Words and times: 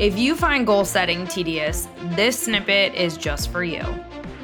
If 0.00 0.18
you 0.18 0.34
find 0.34 0.66
goal 0.66 0.86
setting 0.86 1.26
tedious, 1.26 1.86
this 2.16 2.44
snippet 2.44 2.94
is 2.94 3.18
just 3.18 3.52
for 3.52 3.62
you. 3.62 3.84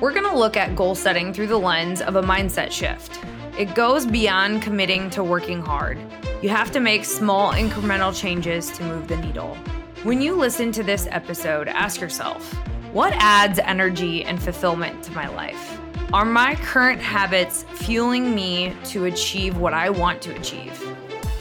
We're 0.01 0.13
going 0.13 0.31
to 0.31 0.37
look 0.37 0.55
at 0.55 0.77
goal 0.77 0.95
setting 0.95 1.33
through 1.33 1.47
the 1.47 1.57
lens 1.57 2.03
of 2.03 2.17
a 2.17 2.23
mindset 2.23 2.71
shift. 2.71 3.19
It 3.59 3.75
goes 3.75 4.05
beyond 4.05 4.61
committing 4.61 5.09
to 5.09 5.25
working 5.25 5.63
hard. 5.63 5.97
You 6.43 6.51
have 6.51 6.71
to 6.73 6.81
make 6.81 7.07
small 7.07 7.55
incremental 7.55 8.15
changes 8.15 8.71
to 8.73 8.83
move 8.83 9.09
the 9.09 9.17
needle. 9.17 9.57
When 10.03 10.21
you 10.21 10.35
listen 10.35 10.73
to 10.73 10.83
this 10.83 11.09
episode, 11.11 11.69
ask 11.69 12.03
yourself 12.03 12.53
what 12.93 13.15
adds 13.15 13.59
energy 13.61 14.25
and 14.25 14.43
fulfillment 14.43 15.03
to 15.05 15.13
my 15.13 15.27
life? 15.29 15.81
Are 16.13 16.27
my 16.27 16.57
current 16.57 17.01
habits 17.01 17.63
fueling 17.63 18.35
me 18.35 18.75
to 18.89 19.07
achieve 19.07 19.57
what 19.57 19.73
I 19.73 19.89
want 19.89 20.21
to 20.21 20.37
achieve? 20.37 20.77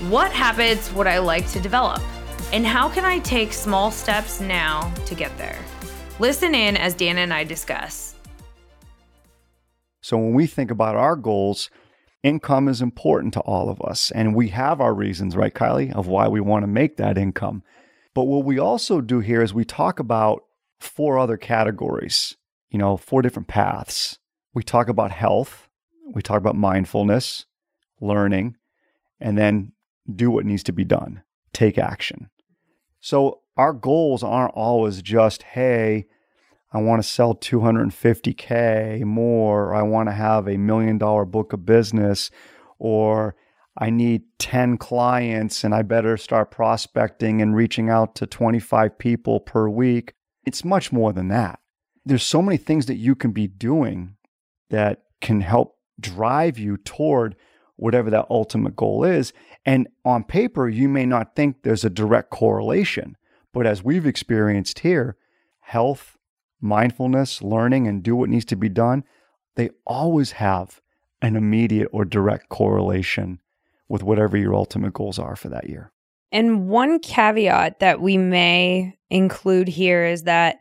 What 0.09 0.31
habits 0.31 0.89
would 0.93 1.05
I 1.05 1.17
like 1.17 1.49
to 1.49 1.59
develop? 1.59 2.01
And 2.53 2.65
how 2.65 2.89
can 2.89 3.05
I 3.05 3.19
take 3.19 3.53
small 3.53 3.91
steps 3.91 4.39
now 4.39 4.93
to 5.05 5.15
get 5.15 5.35
there? 5.37 5.57
Listen 6.19 6.55
in 6.55 6.77
as 6.77 6.93
Dana 6.93 7.21
and 7.21 7.33
I 7.33 7.43
discuss. 7.43 8.15
So, 10.01 10.17
when 10.17 10.33
we 10.33 10.47
think 10.47 10.71
about 10.71 10.95
our 10.95 11.15
goals, 11.15 11.69
income 12.23 12.67
is 12.67 12.81
important 12.81 13.33
to 13.33 13.39
all 13.41 13.69
of 13.69 13.81
us. 13.81 14.11
And 14.11 14.35
we 14.35 14.49
have 14.49 14.79
our 14.79 14.93
reasons, 14.93 15.35
right, 15.35 15.53
Kylie, 15.53 15.93
of 15.93 16.07
why 16.07 16.27
we 16.27 16.39
want 16.39 16.63
to 16.63 16.67
make 16.67 16.97
that 16.97 17.17
income. 17.17 17.63
But 18.13 18.25
what 18.25 18.45
we 18.45 18.59
also 18.59 19.01
do 19.01 19.19
here 19.19 19.41
is 19.41 19.53
we 19.53 19.65
talk 19.65 19.99
about 19.99 20.43
four 20.79 21.17
other 21.17 21.37
categories, 21.37 22.37
you 22.69 22.77
know, 22.77 22.97
four 22.97 23.21
different 23.21 23.47
paths 23.47 24.19
we 24.55 24.63
talk 24.63 24.87
about 24.87 25.11
health, 25.11 25.67
we 26.07 26.21
talk 26.21 26.37
about 26.37 26.55
mindfulness, 26.55 27.45
learning, 27.99 28.55
and 29.19 29.37
then 29.37 29.73
do 30.11 30.31
what 30.31 30.45
needs 30.45 30.63
to 30.63 30.71
be 30.71 30.85
done, 30.85 31.21
take 31.53 31.77
action. 31.77 32.29
So 33.05 33.41
our 33.55 33.71
goals 33.71 34.23
aren't 34.23 34.55
always 34.55 35.03
just, 35.03 35.43
hey, 35.43 36.07
I 36.73 36.81
want 36.81 37.03
to 37.03 37.07
sell 37.07 37.35
250K 37.35 39.03
more, 39.03 39.65
or 39.65 39.75
I 39.75 39.83
want 39.83 40.09
to 40.09 40.13
have 40.13 40.47
a 40.47 40.57
million 40.57 40.97
dollar 40.97 41.23
book 41.23 41.53
of 41.53 41.67
business, 41.67 42.31
or 42.79 43.35
I 43.77 43.91
need 43.91 44.23
10 44.39 44.79
clients 44.79 45.63
and 45.63 45.75
I 45.75 45.83
better 45.83 46.17
start 46.17 46.49
prospecting 46.49 47.43
and 47.43 47.55
reaching 47.55 47.91
out 47.91 48.15
to 48.15 48.25
25 48.25 48.97
people 48.97 49.39
per 49.39 49.69
week. 49.69 50.15
It's 50.43 50.65
much 50.65 50.91
more 50.91 51.13
than 51.13 51.27
that. 51.27 51.59
There's 52.05 52.25
so 52.25 52.41
many 52.41 52.57
things 52.57 52.87
that 52.87 52.97
you 52.97 53.13
can 53.13 53.33
be 53.33 53.45
doing 53.45 54.15
that 54.71 55.03
can 55.21 55.41
help 55.41 55.77
drive 55.99 56.57
you 56.57 56.77
toward 56.77 57.35
whatever 57.77 58.09
that 58.09 58.27
ultimate 58.29 58.75
goal 58.75 59.03
is. 59.03 59.33
And 59.65 59.87
on 60.03 60.23
paper, 60.23 60.69
you 60.69 60.87
may 60.87 61.05
not 61.05 61.35
think 61.35 61.63
there's 61.63 61.85
a 61.85 61.89
direct 61.89 62.29
correlation. 62.29 63.17
But 63.53 63.65
as 63.65 63.83
we've 63.83 64.05
experienced 64.05 64.79
here, 64.79 65.17
health, 65.61 66.17
mindfulness, 66.61 67.41
learning, 67.41 67.87
and 67.87 68.03
do 68.03 68.15
what 68.15 68.29
needs 68.29 68.45
to 68.45 68.55
be 68.55 68.69
done, 68.69 69.03
they 69.55 69.69
always 69.85 70.33
have 70.33 70.81
an 71.21 71.35
immediate 71.35 71.89
or 71.91 72.05
direct 72.05 72.49
correlation 72.49 73.39
with 73.87 74.03
whatever 74.03 74.37
your 74.37 74.53
ultimate 74.53 74.93
goals 74.93 75.19
are 75.19 75.35
for 75.35 75.49
that 75.49 75.69
year. 75.69 75.91
And 76.31 76.67
one 76.67 76.99
caveat 76.99 77.79
that 77.79 78.01
we 78.01 78.17
may 78.17 78.97
include 79.09 79.67
here 79.67 80.05
is 80.05 80.23
that 80.23 80.59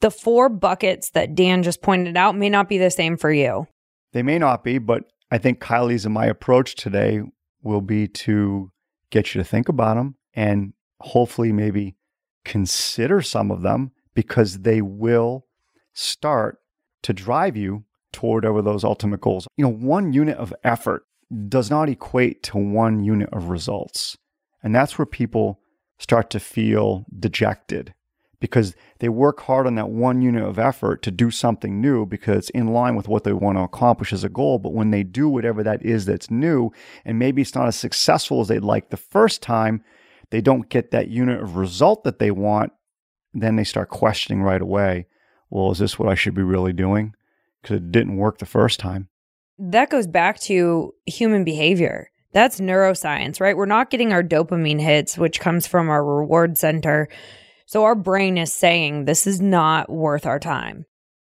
the 0.00 0.10
four 0.10 0.48
buckets 0.48 1.10
that 1.10 1.34
Dan 1.34 1.62
just 1.62 1.82
pointed 1.82 2.16
out 2.16 2.36
may 2.36 2.48
not 2.48 2.68
be 2.68 2.78
the 2.78 2.90
same 2.90 3.16
for 3.16 3.30
you. 3.30 3.66
They 4.12 4.22
may 4.22 4.38
not 4.38 4.64
be, 4.64 4.78
but 4.78 5.04
I 5.32 5.38
think 5.38 5.60
Kylie's 5.60 6.04
and 6.04 6.12
my 6.12 6.26
approach 6.26 6.74
today 6.74 7.22
will 7.62 7.80
be 7.80 8.06
to 8.06 8.70
get 9.08 9.34
you 9.34 9.40
to 9.40 9.48
think 9.48 9.70
about 9.70 9.96
them 9.96 10.16
and 10.34 10.74
hopefully 11.00 11.52
maybe 11.52 11.96
consider 12.44 13.22
some 13.22 13.50
of 13.50 13.62
them 13.62 13.92
because 14.14 14.58
they 14.58 14.82
will 14.82 15.46
start 15.94 16.58
to 17.04 17.14
drive 17.14 17.56
you 17.56 17.84
toward 18.12 18.44
over 18.44 18.60
those 18.60 18.84
ultimate 18.84 19.22
goals. 19.22 19.48
You 19.56 19.64
know, 19.64 19.72
one 19.72 20.12
unit 20.12 20.36
of 20.36 20.52
effort 20.64 21.06
does 21.48 21.70
not 21.70 21.88
equate 21.88 22.42
to 22.42 22.58
one 22.58 23.02
unit 23.02 23.30
of 23.32 23.48
results. 23.48 24.18
And 24.62 24.74
that's 24.74 24.98
where 24.98 25.06
people 25.06 25.60
start 25.98 26.28
to 26.28 26.40
feel 26.40 27.06
dejected 27.18 27.94
because 28.42 28.74
they 28.98 29.08
work 29.08 29.40
hard 29.40 29.66
on 29.66 29.76
that 29.76 29.88
one 29.88 30.20
unit 30.20 30.44
of 30.44 30.58
effort 30.58 31.00
to 31.02 31.10
do 31.10 31.30
something 31.30 31.80
new 31.80 32.04
because 32.04 32.36
it's 32.36 32.50
in 32.50 32.68
line 32.68 32.96
with 32.96 33.08
what 33.08 33.24
they 33.24 33.32
want 33.32 33.56
to 33.56 33.62
accomplish 33.62 34.12
as 34.12 34.24
a 34.24 34.28
goal. 34.28 34.58
But 34.58 34.74
when 34.74 34.90
they 34.90 35.02
do 35.02 35.28
whatever 35.30 35.62
that 35.62 35.82
is 35.82 36.04
that's 36.04 36.30
new, 36.30 36.70
and 37.04 37.18
maybe 37.18 37.40
it's 37.40 37.54
not 37.54 37.68
as 37.68 37.76
successful 37.76 38.40
as 38.42 38.48
they'd 38.48 38.60
like 38.60 38.90
the 38.90 38.96
first 38.98 39.40
time, 39.40 39.82
they 40.30 40.40
don't 40.40 40.68
get 40.68 40.90
that 40.90 41.08
unit 41.08 41.40
of 41.40 41.56
result 41.56 42.04
that 42.04 42.18
they 42.18 42.30
want, 42.30 42.72
then 43.32 43.56
they 43.56 43.64
start 43.64 43.88
questioning 43.88 44.42
right 44.42 44.60
away 44.60 45.06
well, 45.52 45.70
is 45.70 45.78
this 45.78 45.98
what 45.98 46.08
I 46.08 46.14
should 46.14 46.34
be 46.34 46.42
really 46.42 46.72
doing? 46.72 47.14
Because 47.60 47.76
it 47.76 47.92
didn't 47.92 48.16
work 48.16 48.38
the 48.38 48.46
first 48.46 48.80
time. 48.80 49.10
That 49.58 49.90
goes 49.90 50.06
back 50.06 50.40
to 50.40 50.94
human 51.04 51.44
behavior. 51.44 52.10
That's 52.32 52.58
neuroscience, 52.58 53.38
right? 53.38 53.54
We're 53.54 53.66
not 53.66 53.90
getting 53.90 54.14
our 54.14 54.22
dopamine 54.22 54.80
hits, 54.80 55.18
which 55.18 55.40
comes 55.40 55.66
from 55.66 55.90
our 55.90 56.02
reward 56.02 56.56
center 56.56 57.06
so 57.72 57.84
our 57.84 57.94
brain 57.94 58.36
is 58.36 58.52
saying 58.52 59.06
this 59.06 59.26
is 59.26 59.40
not 59.40 59.88
worth 59.88 60.26
our 60.26 60.38
time. 60.38 60.84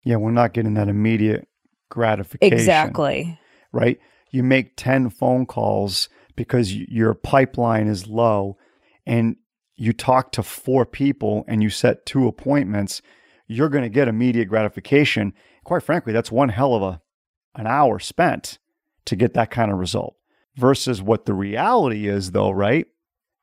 Yeah, 0.03 0.17
we're 0.17 0.29
not 0.29 0.53
getting 0.53 0.75
that 0.75 0.87
immediate 0.87 1.47
gratification. 1.89 2.55
Exactly. 2.55 3.39
Right? 3.71 3.97
You 4.29 4.43
make 4.43 4.77
10 4.77 5.09
phone 5.09 5.47
calls 5.47 6.09
because 6.35 6.75
your 6.75 7.15
pipeline 7.15 7.87
is 7.87 8.05
low 8.05 8.55
and 9.03 9.37
you 9.77 9.93
talk 9.93 10.31
to 10.33 10.43
four 10.43 10.85
people 10.85 11.43
and 11.47 11.63
you 11.63 11.71
set 11.71 12.05
two 12.05 12.27
appointments, 12.27 13.01
you're 13.47 13.69
going 13.69 13.83
to 13.83 13.89
get 13.89 14.07
immediate 14.07 14.45
gratification. 14.45 15.33
Quite 15.63 15.81
frankly, 15.81 16.13
that's 16.13 16.31
one 16.31 16.49
hell 16.49 16.75
of 16.75 16.83
a 16.83 17.01
an 17.55 17.65
hour 17.65 17.97
spent 17.97 18.59
to 19.05 19.15
get 19.15 19.33
that 19.33 19.49
kind 19.49 19.71
of 19.71 19.79
result. 19.79 20.15
Versus 20.55 21.01
what 21.01 21.25
the 21.25 21.33
reality 21.33 22.07
is 22.07 22.29
though, 22.29 22.51
right? 22.51 22.85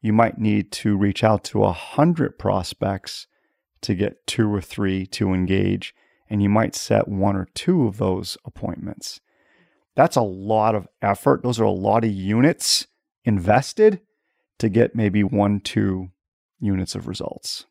You 0.05 0.13
might 0.13 0.37
need 0.37 0.71
to 0.71 0.99
reach 0.99 1.25
out 1.25 1.43
to 1.45 1.65
a 1.65 1.73
hundred 1.73 2.39
prospects 2.39 3.27
to 3.81 3.95
get 3.95 4.27
two 4.27 4.53
or 4.53 4.61
three 4.61 5.07
to 5.07 5.33
engage, 5.33 5.95
and 6.29 6.43
you 6.43 6.49
might 6.51 6.75
set 6.75 7.09
one 7.09 7.35
or 7.37 7.49
two 7.55 7.87
of 7.87 7.97
those 7.97 8.37
appointments. 8.45 9.23
That's 9.97 10.17
a 10.17 10.21
lot 10.21 10.75
of 10.75 10.87
effort. 11.01 11.43
Those 11.43 11.59
are 11.59 11.65
a 11.65 11.71
lot 11.71 12.05
of 12.05 12.11
units 12.11 12.87
invested 13.25 14.03
to 14.59 14.69
get 14.69 14.95
maybe 14.95 15.25
one, 15.25 15.61
two 15.61 16.11
units 16.61 16.95
of 16.95 17.09
results. 17.09 17.65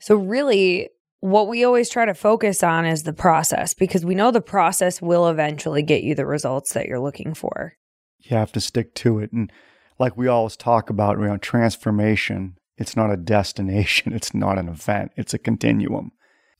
So, 0.00 0.16
really, 0.16 0.88
what 1.20 1.46
we 1.46 1.62
always 1.62 1.88
try 1.88 2.04
to 2.04 2.14
focus 2.14 2.64
on 2.64 2.84
is 2.84 3.04
the 3.04 3.12
process 3.12 3.74
because 3.74 4.04
we 4.04 4.16
know 4.16 4.32
the 4.32 4.40
process 4.40 5.00
will 5.00 5.28
eventually 5.28 5.84
get 5.84 6.02
you 6.02 6.16
the 6.16 6.26
results 6.26 6.72
that 6.72 6.86
you're 6.86 6.98
looking 6.98 7.32
for. 7.32 7.74
You 8.18 8.36
have 8.36 8.50
to 8.52 8.60
stick 8.60 8.92
to 8.96 9.20
it. 9.20 9.30
And 9.30 9.52
like 9.98 10.16
we 10.16 10.28
always 10.28 10.56
talk 10.56 10.90
about 10.90 11.16
around 11.16 11.42
transformation, 11.42 12.58
it's 12.76 12.96
not 12.96 13.12
a 13.12 13.16
destination, 13.36 14.12
it's 14.12 14.34
not 14.34 14.58
an 14.58 14.68
event, 14.68 15.12
it's 15.16 15.34
a 15.34 15.38
continuum, 15.38 16.12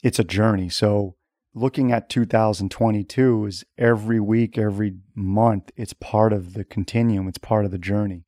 it's 0.03 0.19
a 0.19 0.25
journey. 0.25 0.69
So, 0.69 1.17
looking 1.55 1.91
at 1.91 2.11
2022 2.11 3.47
is 3.47 3.65
every 3.79 4.21
week, 4.21 4.59
every 4.59 4.97
month, 5.15 5.71
it's 5.77 5.95
part 5.95 6.33
of 6.33 6.55
the 6.55 6.65
continuum, 6.65 7.29
it's 7.29 7.39
part 7.39 7.65
of 7.65 7.71
the 7.71 7.79
journey. 7.79 8.25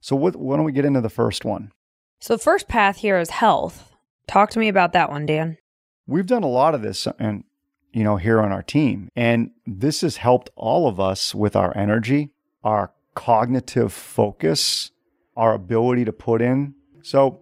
So, 0.00 0.16
what, 0.16 0.36
why 0.36 0.56
don't 0.56 0.64
we 0.64 0.72
get 0.72 0.84
into 0.84 1.00
the 1.00 1.10
first 1.10 1.44
one? 1.44 1.72
So, 2.18 2.34
the 2.34 2.42
first 2.42 2.68
path 2.68 2.98
here 2.98 3.18
is 3.18 3.30
health. 3.30 3.92
Talk 4.26 4.50
to 4.50 4.58
me 4.58 4.68
about 4.68 4.92
that 4.92 5.10
one, 5.10 5.26
Dan. 5.26 5.58
We've 6.06 6.26
done 6.26 6.42
a 6.42 6.48
lot 6.48 6.74
of 6.74 6.82
this 6.82 7.06
and 7.18 7.44
you 7.92 8.04
know 8.04 8.16
here 8.16 8.40
on 8.40 8.52
our 8.52 8.62
team 8.62 9.08
and 9.14 9.50
this 9.66 10.00
has 10.00 10.16
helped 10.16 10.50
all 10.56 10.88
of 10.88 10.98
us 10.98 11.34
with 11.34 11.54
our 11.54 11.76
energy, 11.76 12.30
our 12.64 12.92
cognitive 13.14 13.92
focus, 13.92 14.90
our 15.36 15.54
ability 15.54 16.04
to 16.04 16.12
put 16.12 16.42
in. 16.42 16.74
So, 17.02 17.40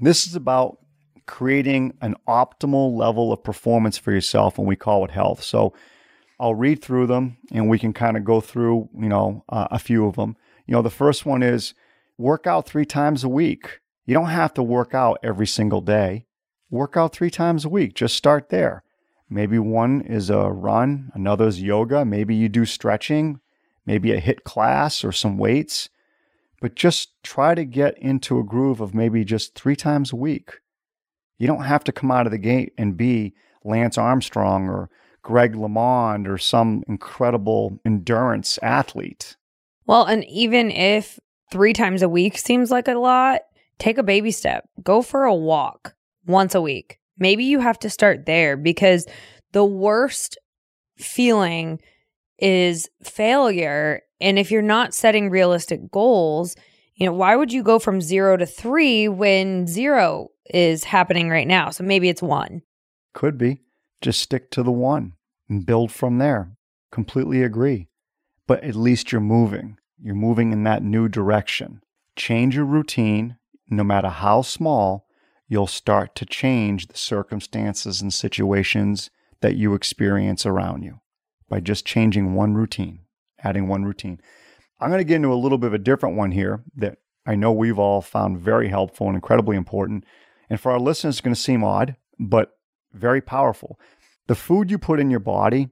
this 0.00 0.26
is 0.26 0.34
about 0.34 0.78
creating 1.26 1.94
an 2.00 2.16
optimal 2.26 2.96
level 2.96 3.32
of 3.32 3.44
performance 3.44 3.98
for 3.98 4.12
yourself, 4.12 4.58
and 4.58 4.66
we 4.66 4.76
call 4.76 5.04
it 5.04 5.10
health. 5.10 5.42
So, 5.42 5.72
I'll 6.42 6.56
read 6.56 6.82
through 6.82 7.06
them 7.06 7.36
and 7.52 7.68
we 7.68 7.78
can 7.78 7.92
kind 7.92 8.16
of 8.16 8.24
go 8.24 8.40
through, 8.40 8.88
you 8.98 9.08
know, 9.08 9.44
uh, 9.48 9.68
a 9.70 9.78
few 9.78 10.06
of 10.06 10.16
them. 10.16 10.36
You 10.66 10.72
know, 10.72 10.82
the 10.82 10.90
first 10.90 11.24
one 11.24 11.40
is 11.40 11.72
work 12.18 12.48
out 12.48 12.66
three 12.66 12.84
times 12.84 13.22
a 13.22 13.28
week. 13.28 13.78
You 14.06 14.14
don't 14.14 14.26
have 14.26 14.52
to 14.54 14.62
work 14.62 14.92
out 14.92 15.20
every 15.22 15.46
single 15.46 15.80
day. 15.80 16.26
Work 16.68 16.96
out 16.96 17.12
three 17.12 17.30
times 17.30 17.64
a 17.64 17.68
week. 17.68 17.94
Just 17.94 18.16
start 18.16 18.48
there. 18.48 18.82
Maybe 19.30 19.58
one 19.60 20.00
is 20.00 20.30
a 20.30 20.50
run, 20.50 21.12
another 21.14 21.46
is 21.46 21.62
yoga. 21.62 22.04
Maybe 22.04 22.34
you 22.34 22.48
do 22.48 22.64
stretching 22.64 23.38
maybe 23.86 24.12
a 24.12 24.20
HIIT 24.20 24.44
class 24.44 25.04
or 25.04 25.12
some 25.12 25.38
weights, 25.38 25.88
but 26.60 26.74
just 26.76 27.10
try 27.22 27.54
to 27.54 27.64
get 27.64 27.98
into 27.98 28.38
a 28.38 28.44
groove 28.44 28.80
of 28.80 28.94
maybe 28.94 29.24
just 29.24 29.54
three 29.54 29.76
times 29.76 30.12
a 30.12 30.16
week. 30.16 30.60
You 31.38 31.46
don't 31.46 31.64
have 31.64 31.82
to 31.84 31.92
come 31.92 32.10
out 32.10 32.26
of 32.26 32.32
the 32.32 32.38
gate 32.38 32.72
and 32.78 32.96
be 32.96 33.34
Lance 33.64 33.98
Armstrong 33.98 34.68
or 34.68 34.90
Greg 35.22 35.54
LeMond 35.54 36.28
or 36.28 36.38
some 36.38 36.82
incredible 36.86 37.80
endurance 37.84 38.58
athlete. 38.62 39.36
Well, 39.86 40.04
and 40.04 40.24
even 40.24 40.70
if 40.70 41.18
three 41.50 41.72
times 41.72 42.02
a 42.02 42.08
week 42.08 42.38
seems 42.38 42.70
like 42.70 42.88
a 42.88 42.94
lot, 42.94 43.42
take 43.78 43.98
a 43.98 44.02
baby 44.02 44.30
step. 44.30 44.68
Go 44.82 45.02
for 45.02 45.24
a 45.24 45.34
walk. 45.34 45.94
once 46.26 46.54
a 46.54 46.60
week. 46.60 46.98
Maybe 47.18 47.44
you 47.44 47.58
have 47.58 47.78
to 47.80 47.90
start 47.90 48.26
there 48.26 48.56
because 48.56 49.06
the 49.52 49.64
worst 49.64 50.38
feeling 50.96 51.80
is 52.42 52.90
failure. 53.02 54.02
And 54.20 54.38
if 54.38 54.50
you're 54.50 54.60
not 54.60 54.92
setting 54.92 55.30
realistic 55.30 55.90
goals, 55.90 56.56
you 56.96 57.06
know, 57.06 57.12
why 57.12 57.36
would 57.36 57.52
you 57.52 57.62
go 57.62 57.78
from 57.78 58.02
zero 58.02 58.36
to 58.36 58.44
three 58.44 59.08
when 59.08 59.66
zero 59.66 60.28
is 60.52 60.84
happening 60.84 61.30
right 61.30 61.46
now? 61.46 61.70
So 61.70 61.84
maybe 61.84 62.08
it's 62.08 62.20
one. 62.20 62.62
Could 63.14 63.38
be. 63.38 63.62
Just 64.02 64.20
stick 64.20 64.50
to 64.50 64.64
the 64.64 64.72
one 64.72 65.14
and 65.48 65.64
build 65.64 65.92
from 65.92 66.18
there. 66.18 66.56
Completely 66.90 67.42
agree. 67.42 67.88
But 68.48 68.64
at 68.64 68.74
least 68.74 69.12
you're 69.12 69.20
moving. 69.20 69.78
You're 70.02 70.16
moving 70.16 70.52
in 70.52 70.64
that 70.64 70.82
new 70.82 71.08
direction. 71.08 71.80
Change 72.16 72.56
your 72.56 72.64
routine, 72.64 73.36
no 73.70 73.84
matter 73.84 74.08
how 74.08 74.42
small, 74.42 75.06
you'll 75.46 75.68
start 75.68 76.16
to 76.16 76.26
change 76.26 76.88
the 76.88 76.98
circumstances 76.98 78.02
and 78.02 78.12
situations 78.12 79.10
that 79.40 79.54
you 79.56 79.74
experience 79.74 80.44
around 80.44 80.82
you 80.82 81.01
by 81.52 81.60
just 81.60 81.84
changing 81.84 82.32
one 82.32 82.54
routine, 82.54 83.00
adding 83.44 83.68
one 83.68 83.84
routine. 83.84 84.18
I'm 84.80 84.88
going 84.88 85.00
to 85.00 85.04
get 85.04 85.16
into 85.16 85.34
a 85.34 85.34
little 85.34 85.58
bit 85.58 85.66
of 85.66 85.74
a 85.74 85.78
different 85.78 86.16
one 86.16 86.30
here 86.30 86.64
that 86.76 86.96
I 87.26 87.34
know 87.34 87.52
we've 87.52 87.78
all 87.78 88.00
found 88.00 88.40
very 88.40 88.68
helpful 88.68 89.06
and 89.06 89.14
incredibly 89.14 89.58
important. 89.58 90.06
And 90.48 90.58
for 90.58 90.72
our 90.72 90.80
listeners, 90.80 91.16
it's 91.16 91.20
going 91.20 91.34
to 91.34 91.38
seem 91.38 91.62
odd, 91.62 91.96
but 92.18 92.56
very 92.94 93.20
powerful. 93.20 93.78
The 94.28 94.34
food 94.34 94.70
you 94.70 94.78
put 94.78 94.98
in 94.98 95.10
your 95.10 95.20
body 95.20 95.68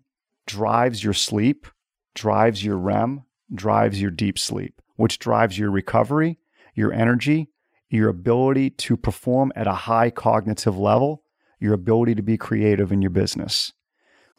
drives 0.46 1.02
your 1.02 1.14
sleep, 1.14 1.66
drives 2.14 2.62
your 2.62 2.76
REM, 2.76 3.24
drives 3.54 4.02
your 4.02 4.10
deep 4.10 4.38
sleep, 4.38 4.82
which 4.96 5.18
drives 5.18 5.58
your 5.58 5.70
recovery, 5.70 6.40
your 6.74 6.92
energy, 6.92 7.48
your 7.88 8.10
ability 8.10 8.68
to 8.68 8.98
perform 8.98 9.50
at 9.56 9.66
a 9.66 9.72
high 9.88 10.10
cognitive 10.10 10.76
level, 10.76 11.22
your 11.58 11.72
ability 11.72 12.16
to 12.16 12.22
be 12.22 12.36
creative 12.36 12.92
in 12.92 13.00
your 13.00 13.10
business. 13.10 13.72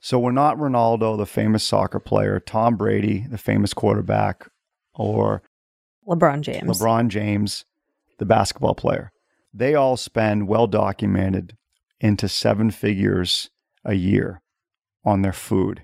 So 0.04 0.18
we're 0.18 0.32
not 0.32 0.58
Ronaldo, 0.58 1.16
the 1.16 1.28
famous 1.28 1.64
soccer 1.64 2.00
player, 2.00 2.40
Tom 2.40 2.76
Brady, 2.76 3.28
the 3.30 3.38
famous 3.38 3.72
quarterback, 3.72 4.50
or 4.96 5.44
LeBron 6.08 6.42
James. 6.42 6.80
LeBron 6.80 7.08
James, 7.08 7.66
the 8.18 8.26
basketball 8.26 8.74
player. 8.74 9.12
They 9.54 9.76
all 9.76 9.96
spend 9.98 10.48
well 10.48 10.66
documented 10.66 11.56
into 12.00 12.28
seven 12.28 12.72
figures 12.72 13.52
a 13.86 13.94
year 13.94 14.42
on 15.06 15.22
their 15.22 15.34
food, 15.34 15.84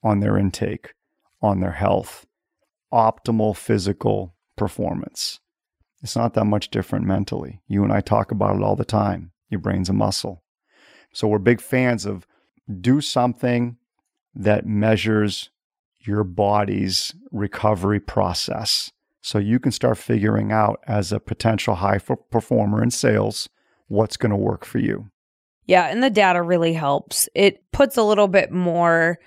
on 0.00 0.20
their 0.20 0.38
intake, 0.38 0.94
on 1.42 1.58
their 1.58 1.72
health, 1.72 2.26
optimal 2.92 3.56
physical 3.56 4.36
performance. 4.56 5.40
It's 6.02 6.14
not 6.14 6.34
that 6.34 6.44
much 6.44 6.70
different 6.70 7.04
mentally. 7.04 7.62
You 7.66 7.82
and 7.82 7.92
I 7.92 8.00
talk 8.00 8.30
about 8.30 8.54
it 8.54 8.62
all 8.62 8.76
the 8.76 8.84
time. 8.84 9.32
Your 9.48 9.60
brain's 9.60 9.88
a 9.88 9.92
muscle. 9.92 10.44
So 11.12 11.26
we're 11.26 11.38
big 11.38 11.60
fans 11.60 12.06
of 12.06 12.28
do 12.70 13.00
something 13.00 13.76
that 14.34 14.66
measures 14.66 15.50
your 16.00 16.24
body's 16.24 17.14
recovery 17.30 18.00
process. 18.00 18.90
So 19.20 19.38
you 19.38 19.58
can 19.58 19.72
start 19.72 19.98
figuring 19.98 20.50
out 20.50 20.80
as 20.86 21.12
a 21.12 21.20
potential 21.20 21.76
high 21.76 21.98
performer 21.98 22.82
in 22.82 22.90
sales 22.90 23.48
what's 23.88 24.16
going 24.16 24.30
to 24.30 24.36
work 24.36 24.64
for 24.64 24.78
you. 24.78 25.10
Yeah, 25.66 25.86
and 25.86 26.02
the 26.02 26.10
data 26.10 26.42
really 26.42 26.72
helps. 26.72 27.28
It 27.34 27.70
puts 27.70 27.96
a 27.96 28.02
little 28.02 28.28
bit 28.28 28.50
more 28.50 29.18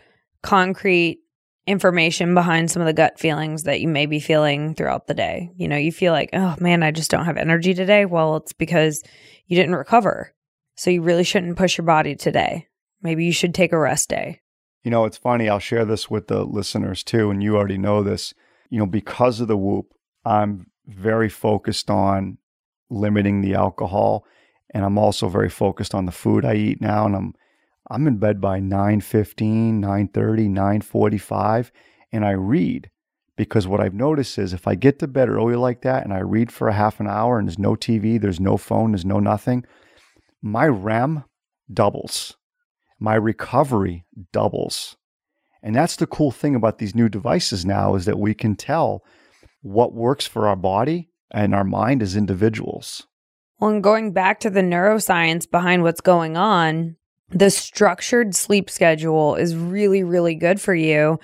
concrete 0.41 1.19
information 1.65 2.33
behind 2.33 2.69
some 2.69 2.81
of 2.81 2.85
the 2.85 2.93
gut 2.93 3.19
feelings 3.19 3.63
that 3.63 3.79
you 3.79 3.87
may 3.87 4.05
be 4.05 4.19
feeling 4.19 4.75
throughout 4.75 5.07
the 5.07 5.13
day. 5.13 5.51
You 5.55 5.67
know, 5.67 5.77
you 5.77 5.91
feel 5.91 6.11
like, 6.11 6.29
oh 6.33 6.55
man, 6.59 6.83
I 6.83 6.91
just 6.91 7.11
don't 7.11 7.25
have 7.25 7.37
energy 7.37 7.73
today. 7.73 8.05
Well, 8.05 8.37
it's 8.37 8.51
because 8.51 9.03
you 9.47 9.55
didn't 9.55 9.75
recover. 9.75 10.33
So 10.75 10.89
you 10.89 11.01
really 11.01 11.23
shouldn't 11.23 11.57
push 11.57 11.77
your 11.77 11.85
body 11.85 12.15
today. 12.15 12.67
Maybe 13.03 13.25
you 13.25 13.33
should 13.33 13.53
take 13.53 13.71
a 13.71 13.77
rest 13.77 14.09
day. 14.09 14.41
You 14.83 14.91
know, 14.91 15.05
it's 15.05 15.17
funny. 15.17 15.47
I'll 15.47 15.59
share 15.59 15.85
this 15.85 16.09
with 16.09 16.27
the 16.27 16.44
listeners 16.44 17.03
too, 17.03 17.29
and 17.29 17.44
you 17.44 17.55
already 17.55 17.77
know 17.77 18.01
this. 18.01 18.33
You 18.69 18.79
know, 18.79 18.85
because 18.88 19.39
of 19.39 19.47
the 19.47 19.57
whoop, 19.57 19.94
I'm 20.25 20.67
very 20.88 21.29
focused 21.29 21.89
on 21.89 22.38
limiting 22.89 23.41
the 23.41 23.55
alcohol 23.55 24.25
and 24.73 24.83
I'm 24.83 24.97
also 24.97 25.29
very 25.29 25.50
focused 25.50 25.94
on 25.94 26.05
the 26.05 26.11
food 26.11 26.45
I 26.45 26.55
eat 26.55 26.81
now 26.81 27.05
and 27.05 27.15
I'm 27.15 27.33
I'm 27.89 28.07
in 28.07 28.17
bed 28.17 28.39
by 28.39 28.59
9:15, 28.59 29.79
9:30, 29.81 30.50
9:45 30.50 31.71
and 32.11 32.25
I 32.25 32.31
read 32.31 32.89
because 33.35 33.67
what 33.67 33.81
I've 33.81 33.94
noticed 33.94 34.38
is 34.38 34.53
if 34.53 34.67
I 34.67 34.75
get 34.75 35.00
to 35.00 35.07
bed 35.07 35.29
early 35.29 35.55
like 35.55 35.81
that 35.81 36.03
and 36.03 36.13
I 36.13 36.19
read 36.19 36.51
for 36.51 36.67
a 36.67 36.73
half 36.73 37.00
an 37.00 37.07
hour 37.07 37.39
and 37.39 37.47
there's 37.47 37.59
no 37.59 37.75
TV, 37.75 38.19
there's 38.19 38.39
no 38.39 38.57
phone, 38.57 38.91
there's 38.91 39.05
no 39.05 39.19
nothing, 39.19 39.65
my 40.41 40.67
REM 40.67 41.23
doubles. 41.71 42.38
My 43.03 43.15
recovery 43.15 44.05
doubles. 44.31 44.95
And 45.61 45.75
that's 45.75 45.97
the 45.97 46.07
cool 46.07 46.31
thing 46.31 46.55
about 46.55 46.77
these 46.77 46.95
new 46.95 47.09
devices 47.09 47.65
now 47.65 47.95
is 47.95 48.05
that 48.05 48.17
we 48.17 48.33
can 48.33 48.55
tell 48.55 49.03
what 49.61 49.94
works 49.94 50.25
for 50.25 50.47
our 50.47 50.55
body 50.55 51.09
and 51.29 51.53
our 51.53 51.65
mind 51.65 52.01
as 52.01 52.15
individuals. 52.15 53.05
Well, 53.59 53.71
and 53.71 53.83
going 53.83 54.13
back 54.13 54.39
to 54.39 54.50
the 54.50 54.61
neuroscience 54.61 55.51
behind 55.51 55.83
what's 55.83 56.00
going 56.00 56.38
on, 56.38 56.95
the 57.27 57.50
structured 57.50 58.35
sleep 58.35 58.69
schedule 58.69 59.35
is 59.35 59.53
really, 59.53 60.05
really 60.05 60.35
good 60.35 60.61
for 60.61 60.73
you 60.73 61.19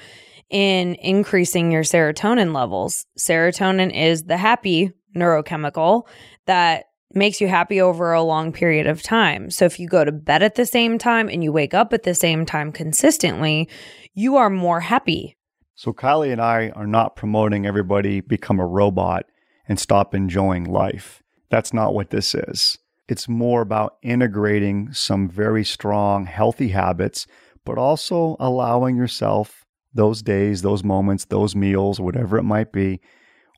in 0.50 0.96
increasing 0.96 1.72
your 1.72 1.84
serotonin 1.84 2.54
levels. 2.54 3.06
Serotonin 3.18 3.96
is 3.96 4.24
the 4.24 4.36
happy 4.36 4.92
neurochemical 5.16 6.10
that 6.46 6.88
makes 7.14 7.42
you 7.42 7.48
happy 7.48 7.82
over 7.82 8.14
a 8.14 8.22
long 8.22 8.52
period 8.52 8.88
of 8.88 9.02
time. 9.02 9.50
So 9.50 9.66
if 9.66 9.80
you 9.80 9.88
go 9.88 10.06
to 10.06 10.12
bed 10.12 10.44
at 10.44 10.56
the 10.56 10.66
same 10.66 10.98
time 10.98 11.28
and 11.30 11.44
you 11.44 11.52
wake 11.52 11.74
up 11.74 11.94
at 11.94 12.04
the 12.04 12.14
same 12.14 12.46
time 12.46 12.72
consistently, 12.72 13.68
you 14.14 14.36
are 14.38 14.50
more 14.50 14.80
happy. 14.80 15.38
So 15.76 15.94
Kylie 15.94 16.32
and 16.32 16.42
I 16.42 16.70
are 16.70 16.88
not 16.88 17.16
promoting 17.16 17.66
everybody 17.66 18.22
become 18.22 18.60
a 18.60 18.66
robot 18.66 19.26
and 19.68 19.80
stop 19.80 20.14
enjoying 20.14 20.66
life. 20.66 21.24
That's 21.50 21.74
not 21.74 21.94
what 21.94 22.10
this 22.10 22.36
is. 22.36 22.78
It's 23.08 23.28
more 23.28 23.62
about 23.62 23.98
integrating 24.04 24.94
some 24.94 25.30
very 25.30 25.64
strong, 25.64 26.26
healthy 26.26 26.70
habits, 26.70 27.26
but 27.66 27.78
also 27.78 28.36
allowing 28.40 28.96
yourself 28.96 29.66
those 29.94 30.22
days, 30.22 30.62
those 30.62 30.84
moments, 30.84 31.26
those 31.26 31.56
meals, 31.56 32.00
whatever 32.00 32.38
it 32.38 32.44
might 32.44 32.72
be, 32.72 33.00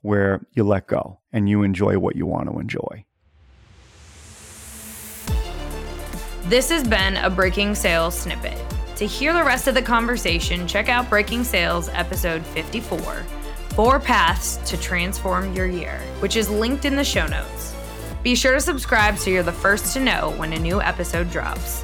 where 0.01 0.45
you 0.53 0.63
let 0.63 0.87
go 0.87 1.19
and 1.33 1.49
you 1.49 1.63
enjoy 1.63 1.99
what 1.99 2.15
you 2.15 2.25
want 2.25 2.49
to 2.49 2.59
enjoy. 2.59 3.05
This 6.45 6.69
has 6.69 6.85
been 6.87 7.17
a 7.17 7.29
Breaking 7.29 7.75
Sales 7.75 8.17
snippet. 8.17 8.57
To 8.95 9.05
hear 9.05 9.31
the 9.31 9.43
rest 9.43 9.67
of 9.67 9.75
the 9.75 9.81
conversation, 9.81 10.67
check 10.67 10.89
out 10.89 11.07
Breaking 11.07 11.43
Sales 11.43 11.87
episode 11.89 12.43
54 12.47 12.99
Four 13.75 13.99
Paths 13.99 14.57
to 14.69 14.75
Transform 14.75 15.53
Your 15.53 15.67
Year, 15.67 15.99
which 16.19 16.35
is 16.35 16.49
linked 16.49 16.83
in 16.83 16.95
the 16.95 17.03
show 17.03 17.27
notes. 17.27 17.75
Be 18.23 18.33
sure 18.33 18.53
to 18.53 18.59
subscribe 18.59 19.17
so 19.17 19.29
you're 19.29 19.43
the 19.43 19.51
first 19.51 19.93
to 19.93 19.99
know 19.99 20.33
when 20.37 20.51
a 20.53 20.59
new 20.59 20.81
episode 20.81 21.29
drops. 21.29 21.83